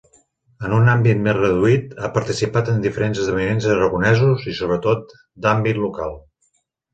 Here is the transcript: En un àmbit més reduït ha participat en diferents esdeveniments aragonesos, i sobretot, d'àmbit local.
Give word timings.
En 0.67 0.71
un 0.75 0.87
àmbit 0.93 1.19
més 1.25 1.35
reduït 1.39 1.93
ha 2.03 2.09
participat 2.15 2.71
en 2.73 2.81
diferents 2.85 3.21
esdeveniments 3.25 3.69
aragonesos, 3.75 4.47
i 4.53 4.55
sobretot, 4.63 5.15
d'àmbit 5.47 5.83
local. 5.85 6.19